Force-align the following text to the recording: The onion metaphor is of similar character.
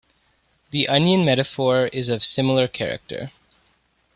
The 0.71 0.87
onion 0.87 1.23
metaphor 1.23 1.85
is 1.89 2.09
of 2.09 2.23
similar 2.23 2.67
character. 2.67 3.31